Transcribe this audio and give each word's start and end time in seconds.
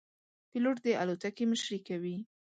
پیلوټ 0.49 0.75
د 0.85 0.87
الوتکې 1.01 1.43
مشري 1.51 1.79
کوي. 1.87 2.17